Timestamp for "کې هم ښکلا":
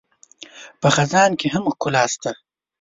1.39-2.03